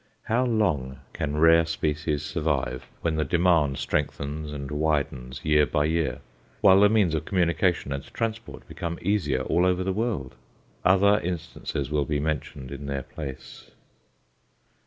[0.23, 6.21] How long can rare species survive, when the demand strengthens and widens year by year,
[6.59, 10.33] while the means of communication and transport become easier over all the world?
[10.83, 13.69] Other instances will be mentioned in their place.